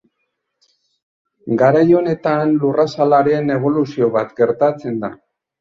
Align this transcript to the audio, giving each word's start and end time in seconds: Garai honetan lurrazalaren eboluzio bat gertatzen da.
Garai 1.61 1.83
honetan 2.01 2.55
lurrazalaren 2.63 3.55
eboluzio 3.59 4.11
bat 4.19 4.37
gertatzen 4.43 4.99
da. 5.07 5.17